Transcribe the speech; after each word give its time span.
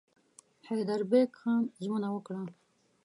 حیدربېګ 0.67 1.29
خان 1.39 1.63
ژمنه 1.83 2.09
وکړه. 2.11 2.41